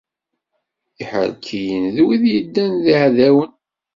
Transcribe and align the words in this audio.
Iḥerkiyen 1.01 1.85
d 1.95 1.97
wid 2.05 2.23
yeddan 2.33 2.71
d 2.83 2.85
yeɛdawen. 2.91 3.51